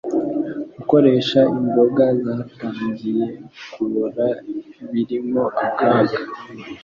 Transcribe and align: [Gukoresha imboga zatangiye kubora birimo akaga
[Gukoresha 0.77 1.39
imboga 1.57 2.05
zatangiye 2.23 3.25
kubora 3.73 4.27
birimo 4.91 5.43
akaga 5.65 6.17